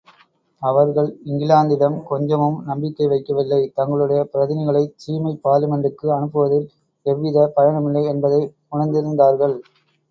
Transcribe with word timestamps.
அவர்கள் 0.61 1.09
இங்கிலாந்திடம் 1.25 1.97
கொஞ்சமும் 2.03 2.57
நம்பிக்கை 2.65 3.07
வைக்கவில்லை 3.07 3.61
தங்களுடைய 3.75 4.23
பிரதிநிதிகளைச் 4.33 4.97
சீமைப் 5.03 5.43
பார்லிமென்டுக்கு 5.45 6.09
அனுப்புவதில் 6.17 6.67
எவ்வித 7.05 7.47
பயனுமில்லை 7.55 8.05
என்பதை 8.07 8.43
உணர்ந்திருந்தார்கள். 8.71 9.57